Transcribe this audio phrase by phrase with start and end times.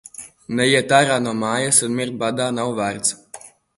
[0.59, 3.19] Neiet ārā no mājas un mirt badā nav vērts.